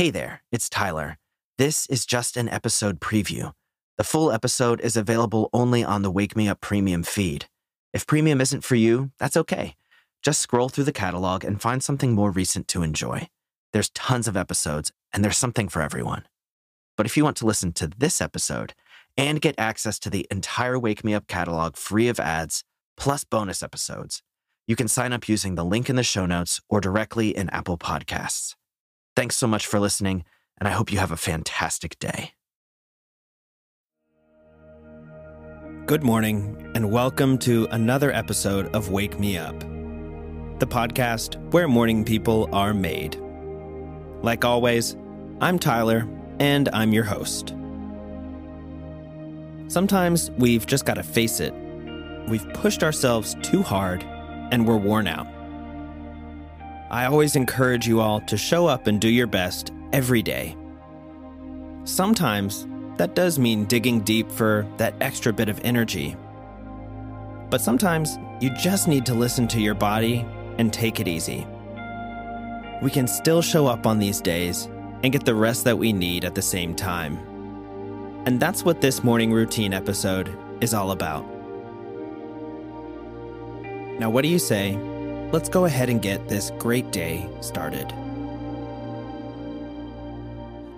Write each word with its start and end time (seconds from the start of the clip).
Hey 0.00 0.08
there, 0.08 0.42
it's 0.50 0.70
Tyler. 0.70 1.18
This 1.58 1.86
is 1.88 2.06
just 2.06 2.38
an 2.38 2.48
episode 2.48 3.00
preview. 3.00 3.52
The 3.98 4.02
full 4.02 4.32
episode 4.32 4.80
is 4.80 4.96
available 4.96 5.50
only 5.52 5.84
on 5.84 6.00
the 6.00 6.10
Wake 6.10 6.34
Me 6.34 6.48
Up 6.48 6.62
Premium 6.62 7.02
feed. 7.02 7.50
If 7.92 8.06
premium 8.06 8.40
isn't 8.40 8.64
for 8.64 8.76
you, 8.76 9.10
that's 9.18 9.36
okay. 9.36 9.76
Just 10.22 10.40
scroll 10.40 10.70
through 10.70 10.84
the 10.84 10.90
catalog 10.90 11.44
and 11.44 11.60
find 11.60 11.82
something 11.82 12.14
more 12.14 12.30
recent 12.30 12.66
to 12.68 12.82
enjoy. 12.82 13.28
There's 13.74 13.90
tons 13.90 14.26
of 14.26 14.38
episodes, 14.38 14.90
and 15.12 15.22
there's 15.22 15.36
something 15.36 15.68
for 15.68 15.82
everyone. 15.82 16.26
But 16.96 17.04
if 17.04 17.18
you 17.18 17.22
want 17.22 17.36
to 17.36 17.46
listen 17.46 17.72
to 17.72 17.86
this 17.86 18.22
episode 18.22 18.72
and 19.18 19.42
get 19.42 19.54
access 19.58 19.98
to 19.98 20.08
the 20.08 20.26
entire 20.30 20.78
Wake 20.78 21.04
Me 21.04 21.12
Up 21.12 21.26
catalog 21.26 21.76
free 21.76 22.08
of 22.08 22.18
ads, 22.18 22.64
plus 22.96 23.24
bonus 23.24 23.62
episodes, 23.62 24.22
you 24.66 24.76
can 24.76 24.88
sign 24.88 25.12
up 25.12 25.28
using 25.28 25.56
the 25.56 25.64
link 25.64 25.90
in 25.90 25.96
the 25.96 26.02
show 26.02 26.24
notes 26.24 26.58
or 26.70 26.80
directly 26.80 27.36
in 27.36 27.50
Apple 27.50 27.76
Podcasts. 27.76 28.54
Thanks 29.16 29.36
so 29.36 29.46
much 29.46 29.66
for 29.66 29.80
listening, 29.80 30.24
and 30.58 30.68
I 30.68 30.70
hope 30.70 30.92
you 30.92 30.98
have 30.98 31.10
a 31.10 31.16
fantastic 31.16 31.98
day. 31.98 32.32
Good 35.86 36.04
morning, 36.04 36.70
and 36.76 36.92
welcome 36.92 37.36
to 37.38 37.66
another 37.72 38.12
episode 38.12 38.68
of 38.74 38.90
Wake 38.90 39.18
Me 39.18 39.36
Up, 39.36 39.58
the 40.60 40.66
podcast 40.66 41.36
where 41.52 41.66
morning 41.66 42.04
people 42.04 42.48
are 42.52 42.72
made. 42.72 43.20
Like 44.22 44.44
always, 44.44 44.96
I'm 45.40 45.58
Tyler, 45.58 46.06
and 46.38 46.68
I'm 46.72 46.92
your 46.92 47.04
host. 47.04 47.52
Sometimes 49.66 50.30
we've 50.38 50.66
just 50.66 50.84
got 50.84 50.94
to 50.94 51.02
face 51.02 51.40
it. 51.40 51.52
We've 52.28 52.48
pushed 52.54 52.84
ourselves 52.84 53.34
too 53.42 53.62
hard, 53.64 54.04
and 54.52 54.68
we're 54.68 54.76
worn 54.76 55.08
out. 55.08 55.26
I 56.90 57.06
always 57.06 57.36
encourage 57.36 57.86
you 57.86 58.00
all 58.00 58.20
to 58.22 58.36
show 58.36 58.66
up 58.66 58.88
and 58.88 59.00
do 59.00 59.08
your 59.08 59.28
best 59.28 59.72
every 59.92 60.22
day. 60.22 60.56
Sometimes 61.84 62.66
that 62.96 63.14
does 63.14 63.38
mean 63.38 63.64
digging 63.66 64.00
deep 64.00 64.28
for 64.28 64.66
that 64.76 64.94
extra 65.00 65.32
bit 65.32 65.48
of 65.48 65.60
energy. 65.62 66.16
But 67.48 67.60
sometimes 67.60 68.18
you 68.40 68.50
just 68.56 68.88
need 68.88 69.06
to 69.06 69.14
listen 69.14 69.46
to 69.48 69.60
your 69.60 69.74
body 69.74 70.26
and 70.58 70.72
take 70.72 70.98
it 70.98 71.06
easy. 71.06 71.46
We 72.82 72.90
can 72.90 73.06
still 73.06 73.40
show 73.40 73.68
up 73.68 73.86
on 73.86 74.00
these 74.00 74.20
days 74.20 74.68
and 75.04 75.12
get 75.12 75.24
the 75.24 75.34
rest 75.34 75.62
that 75.64 75.78
we 75.78 75.92
need 75.92 76.24
at 76.24 76.34
the 76.34 76.42
same 76.42 76.74
time. 76.74 77.18
And 78.26 78.40
that's 78.40 78.64
what 78.64 78.80
this 78.80 79.04
morning 79.04 79.32
routine 79.32 79.72
episode 79.72 80.36
is 80.60 80.74
all 80.74 80.90
about. 80.90 81.24
Now, 84.00 84.10
what 84.10 84.22
do 84.22 84.28
you 84.28 84.40
say? 84.40 84.89
Let's 85.32 85.48
go 85.48 85.66
ahead 85.66 85.88
and 85.88 86.02
get 86.02 86.28
this 86.28 86.50
great 86.58 86.90
day 86.90 87.28
started. 87.40 87.94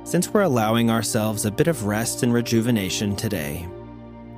Since 0.04 0.28
we're 0.28 0.42
allowing 0.42 0.90
ourselves 0.90 1.46
a 1.46 1.50
bit 1.50 1.68
of 1.68 1.86
rest 1.86 2.22
and 2.22 2.34
rejuvenation 2.34 3.16
today, 3.16 3.66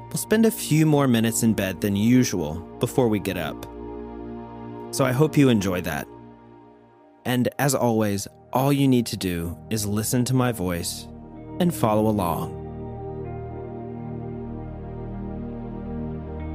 we'll 0.06 0.16
spend 0.16 0.46
a 0.46 0.52
few 0.52 0.86
more 0.86 1.08
minutes 1.08 1.42
in 1.42 1.52
bed 1.52 1.80
than 1.80 1.96
usual 1.96 2.60
before 2.78 3.08
we 3.08 3.18
get 3.18 3.36
up. 3.36 3.64
So 4.92 5.04
I 5.04 5.10
hope 5.10 5.36
you 5.36 5.48
enjoy 5.48 5.80
that. 5.80 6.06
And 7.24 7.48
as 7.58 7.74
always, 7.74 8.28
all 8.52 8.72
you 8.72 8.86
need 8.86 9.06
to 9.06 9.16
do 9.16 9.58
is 9.68 9.84
listen 9.84 10.24
to 10.26 10.34
my 10.34 10.52
voice 10.52 11.08
and 11.58 11.74
follow 11.74 12.06
along. 12.06 12.60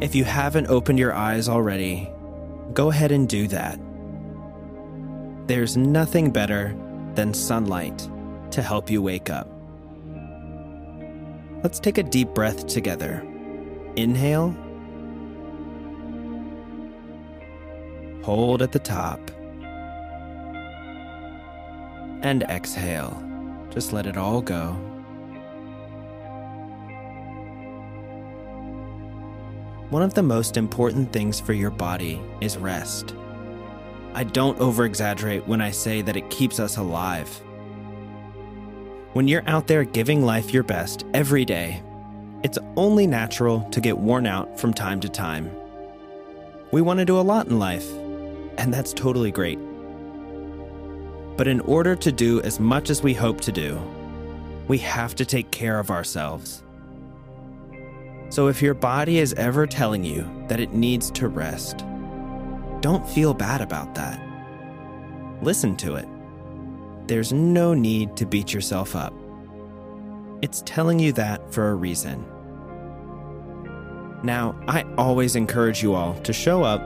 If 0.02 0.16
you 0.16 0.24
haven't 0.24 0.68
opened 0.68 0.98
your 0.98 1.14
eyes 1.14 1.50
already, 1.50 2.10
go 2.74 2.90
ahead 2.90 3.12
and 3.12 3.28
do 3.28 3.48
that. 3.48 3.80
There's 5.48 5.76
nothing 5.76 6.32
better 6.32 6.76
than 7.16 7.34
sunlight 7.34 8.08
to 8.52 8.62
help 8.62 8.90
you 8.90 9.02
wake 9.02 9.30
up. 9.30 9.48
Let's 11.64 11.80
take 11.80 11.98
a 11.98 12.04
deep 12.04 12.30
breath 12.30 12.68
together. 12.68 13.26
Inhale, 13.96 14.56
hold 18.24 18.62
at 18.62 18.72
the 18.72 18.80
top, 18.80 19.20
and 22.22 22.44
exhale. 22.44 23.22
Just 23.72 23.92
let 23.92 24.06
it 24.06 24.18
all 24.18 24.42
go. 24.42 24.78
One 29.90 30.04
of 30.04 30.14
the 30.14 30.22
most 30.22 30.56
important 30.56 31.12
things 31.12 31.40
for 31.40 31.54
your 31.54 31.72
body 31.72 32.22
is 32.42 32.60
rest. 32.60 33.16
I 34.14 34.24
don't 34.24 34.60
over 34.60 34.86
exaggerate 34.86 35.48
when 35.48 35.62
I 35.62 35.72
say 35.72 36.04
that 36.04 36.16
it 36.16 36.30
keeps 36.30 36.60
us 36.60 36.78
alive. 36.78 37.28
When 39.14 39.28
you're 39.28 39.48
out 39.48 39.66
there 39.66 39.84
giving 39.84 40.24
life 40.24 40.54
your 40.54 40.62
best 40.62 41.06
every 41.16 41.44
day, 41.44 41.82
it's 42.44 42.60
only 42.78 43.08
natural 43.08 43.68
to 43.72 43.82
get 43.82 43.98
worn 43.98 44.28
out 44.28 44.60
from 44.60 44.76
time 44.76 45.00
to 45.00 45.10
time. 45.10 45.50
We 46.72 46.84
want 46.84 47.00
to 47.00 47.06
do 47.06 47.20
a 47.20 47.22
lot 47.22 47.48
in 47.48 47.58
life, 47.58 47.90
and 48.60 48.72
that's 48.72 48.94
totally 48.94 49.32
great. 49.32 49.58
But 51.36 51.48
in 51.48 51.62
order 51.62 51.96
to 51.96 52.12
do 52.12 52.42
as 52.42 52.60
much 52.60 52.92
as 52.92 53.02
we 53.02 53.16
hope 53.16 53.42
to 53.42 53.52
do, 53.52 53.82
we 54.68 54.78
have 54.78 55.16
to 55.16 55.26
take 55.26 55.50
care 55.50 55.80
of 55.80 55.90
ourselves. 55.90 56.62
So 58.30 58.48
if 58.48 58.62
your 58.62 58.76
body 58.76 59.18
is 59.18 59.34
ever 59.34 59.66
telling 59.66 60.04
you 60.04 60.30
that 60.48 60.60
it 60.60 60.74
needs 60.74 61.10
to 61.12 61.28
rest, 61.28 61.84
don't 62.82 63.08
feel 63.08 63.34
bad 63.34 63.62
about 63.62 63.96
that. 63.96 64.22
Listen 65.42 65.76
to 65.78 65.96
it. 65.96 66.08
There's 67.08 67.34
no 67.34 67.74
need 67.74 68.16
to 68.18 68.26
beat 68.26 68.54
yourself 68.54 68.96
up. 68.96 69.14
It's 70.42 70.62
telling 70.66 71.00
you 71.00 71.12
that 71.14 71.52
for 71.52 71.72
a 71.72 71.76
reason. 71.76 72.24
Now, 74.24 74.60
I 74.68 74.84
always 74.98 75.36
encourage 75.36 75.82
you 75.82 75.96
all 75.96 76.14
to 76.22 76.32
show 76.34 76.64
up 76.64 76.82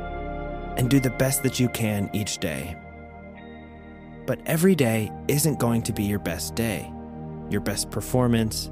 and 0.77 0.89
do 0.89 0.99
the 0.99 1.09
best 1.09 1.43
that 1.43 1.59
you 1.59 1.67
can 1.69 2.09
each 2.13 2.37
day. 2.37 2.77
But 4.25 4.39
every 4.45 4.75
day 4.75 5.11
isn't 5.27 5.59
going 5.59 5.81
to 5.83 5.93
be 5.93 6.03
your 6.03 6.19
best 6.19 6.55
day, 6.55 6.91
your 7.49 7.61
best 7.61 7.91
performance, 7.91 8.71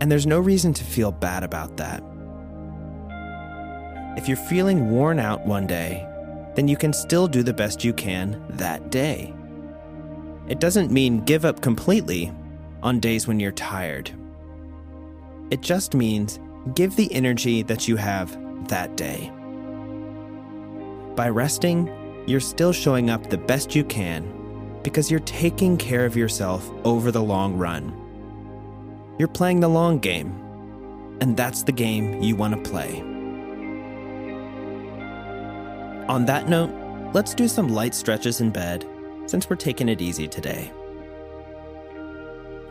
and 0.00 0.10
there's 0.10 0.26
no 0.26 0.38
reason 0.38 0.72
to 0.74 0.84
feel 0.84 1.12
bad 1.12 1.42
about 1.42 1.76
that. 1.76 2.02
If 4.16 4.28
you're 4.28 4.36
feeling 4.36 4.90
worn 4.90 5.18
out 5.18 5.46
one 5.46 5.66
day, 5.66 6.06
then 6.54 6.68
you 6.68 6.76
can 6.76 6.92
still 6.92 7.28
do 7.28 7.42
the 7.42 7.52
best 7.52 7.84
you 7.84 7.92
can 7.92 8.42
that 8.50 8.90
day. 8.90 9.34
It 10.48 10.58
doesn't 10.60 10.90
mean 10.90 11.24
give 11.24 11.44
up 11.44 11.60
completely 11.60 12.32
on 12.82 13.00
days 13.00 13.26
when 13.26 13.40
you're 13.40 13.52
tired. 13.52 14.10
It 15.50 15.60
just 15.60 15.94
means 15.94 16.40
give 16.74 16.96
the 16.96 17.12
energy 17.12 17.62
that 17.64 17.88
you 17.88 17.96
have 17.96 18.36
that 18.68 18.96
day. 18.96 19.30
By 21.14 21.28
resting, 21.28 21.90
you're 22.26 22.40
still 22.40 22.72
showing 22.72 23.10
up 23.10 23.28
the 23.28 23.38
best 23.38 23.74
you 23.74 23.84
can 23.84 24.80
because 24.82 25.10
you're 25.10 25.20
taking 25.20 25.76
care 25.76 26.04
of 26.04 26.16
yourself 26.16 26.70
over 26.84 27.10
the 27.10 27.22
long 27.22 27.56
run. 27.56 28.05
You're 29.18 29.28
playing 29.28 29.60
the 29.60 29.68
long 29.68 29.98
game, 29.98 30.30
and 31.22 31.36
that's 31.36 31.62
the 31.62 31.72
game 31.72 32.22
you 32.22 32.36
want 32.36 32.54
to 32.54 32.70
play. 32.70 33.00
On 36.08 36.26
that 36.26 36.48
note, 36.48 36.70
let's 37.14 37.34
do 37.34 37.48
some 37.48 37.68
light 37.68 37.94
stretches 37.94 38.40
in 38.40 38.50
bed 38.50 38.86
since 39.26 39.48
we're 39.48 39.56
taking 39.56 39.88
it 39.88 40.02
easy 40.02 40.28
today. 40.28 40.70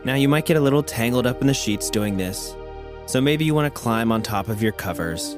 Now, 0.04 0.14
you 0.14 0.28
might 0.28 0.46
get 0.46 0.56
a 0.56 0.60
little 0.60 0.84
tangled 0.84 1.26
up 1.26 1.40
in 1.40 1.48
the 1.48 1.54
sheets 1.54 1.90
doing 1.90 2.16
this, 2.16 2.54
so 3.06 3.20
maybe 3.20 3.44
you 3.44 3.54
want 3.54 3.66
to 3.72 3.80
climb 3.80 4.12
on 4.12 4.22
top 4.22 4.48
of 4.48 4.62
your 4.62 4.72
covers. 4.72 5.36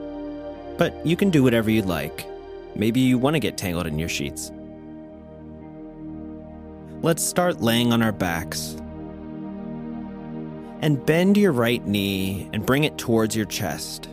But 0.77 1.05
you 1.07 1.17
can 1.17 1.31
do 1.31 1.43
whatever 1.43 1.71
you'd 1.71 1.87
like. 1.87 2.27
Maybe 2.75 3.01
you 3.01 3.17
want 3.17 3.35
to 3.35 3.41
get 3.41 3.57
tangled 3.57 3.87
in 3.87 3.99
your 3.99 4.11
sheets. 4.11 4.53
Let's 7.01 7.25
start 7.25 7.63
laying 7.63 7.93
on 7.93 8.03
our 8.03 8.13
backs. 8.13 8.77
And 10.81 11.05
bend 11.05 11.37
your 11.37 11.53
right 11.53 11.85
knee 11.87 12.49
and 12.53 12.65
bring 12.65 12.85
it 12.85 12.99
towards 12.99 13.35
your 13.35 13.47
chest. 13.47 14.09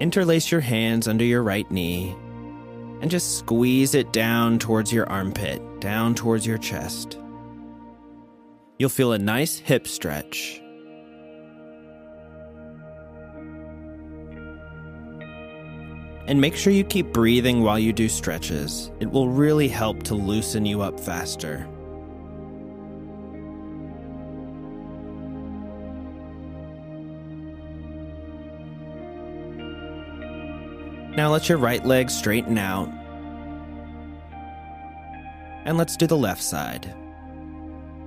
Interlace 0.00 0.50
your 0.50 0.60
hands 0.60 1.08
under 1.08 1.24
your 1.24 1.42
right 1.42 1.70
knee 1.70 2.14
and 3.00 3.10
just 3.10 3.38
squeeze 3.38 3.94
it 3.94 4.12
down 4.12 4.58
towards 4.60 4.92
your 4.92 5.08
armpit, 5.10 5.60
down 5.80 6.14
towards 6.14 6.46
your 6.46 6.58
chest. 6.58 7.18
You'll 8.78 8.88
feel 8.88 9.12
a 9.12 9.18
nice 9.18 9.58
hip 9.58 9.88
stretch. 9.88 10.60
And 16.28 16.40
make 16.40 16.54
sure 16.54 16.72
you 16.72 16.84
keep 16.84 17.12
breathing 17.12 17.62
while 17.62 17.78
you 17.78 17.92
do 17.92 18.08
stretches. 18.08 18.92
It 19.00 19.10
will 19.10 19.28
really 19.28 19.68
help 19.68 20.04
to 20.04 20.14
loosen 20.14 20.64
you 20.64 20.80
up 20.80 20.98
faster. 21.00 21.68
Now 31.16 31.30
let 31.30 31.48
your 31.48 31.58
right 31.58 31.84
leg 31.84 32.08
straighten 32.08 32.56
out. 32.56 32.88
And 35.64 35.76
let's 35.76 35.96
do 35.96 36.06
the 36.06 36.16
left 36.16 36.42
side. 36.42 36.94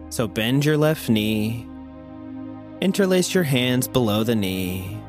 So 0.10 0.28
bend 0.28 0.66
your 0.66 0.78
left 0.78 1.10
knee, 1.10 1.68
interlace 2.82 3.34
your 3.34 3.44
hands 3.44 3.88
below 3.88 4.24
the 4.24 4.36
knee, 4.36 5.00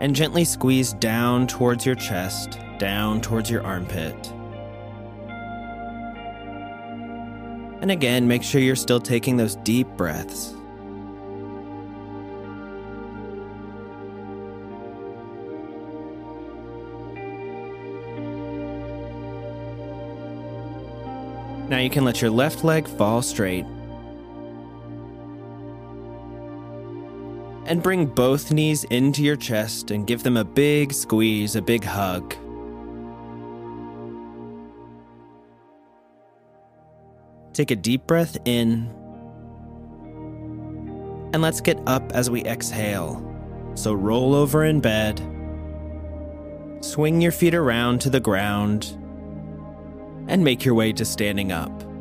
and 0.00 0.14
gently 0.14 0.44
squeeze 0.44 0.92
down 0.94 1.46
towards 1.46 1.86
your 1.86 1.94
chest, 1.94 2.58
down 2.78 3.20
towards 3.20 3.50
your 3.50 3.62
armpit. 3.62 4.32
And 7.80 7.90
again, 7.90 8.28
make 8.28 8.42
sure 8.42 8.60
you're 8.60 8.76
still 8.76 9.00
taking 9.00 9.36
those 9.36 9.56
deep 9.56 9.88
breaths. 9.96 10.54
Now 21.72 21.78
you 21.78 21.88
can 21.88 22.04
let 22.04 22.20
your 22.20 22.30
left 22.30 22.64
leg 22.64 22.86
fall 22.86 23.22
straight. 23.22 23.64
And 27.64 27.82
bring 27.82 28.04
both 28.04 28.52
knees 28.52 28.84
into 28.84 29.22
your 29.22 29.36
chest 29.36 29.90
and 29.90 30.06
give 30.06 30.22
them 30.22 30.36
a 30.36 30.44
big 30.44 30.92
squeeze, 30.92 31.56
a 31.56 31.62
big 31.62 31.82
hug. 31.82 32.34
Take 37.54 37.70
a 37.70 37.76
deep 37.76 38.06
breath 38.06 38.36
in. 38.44 38.90
And 41.32 41.40
let's 41.40 41.62
get 41.62 41.80
up 41.86 42.12
as 42.12 42.28
we 42.28 42.44
exhale. 42.44 43.26
So 43.76 43.94
roll 43.94 44.34
over 44.34 44.66
in 44.66 44.80
bed. 44.80 45.22
Swing 46.82 47.22
your 47.22 47.32
feet 47.32 47.54
around 47.54 48.02
to 48.02 48.10
the 48.10 48.20
ground 48.20 48.98
and 50.28 50.42
make 50.42 50.64
your 50.64 50.74
way 50.74 50.92
to 50.92 51.04
standing 51.04 51.52
up. 51.52 51.91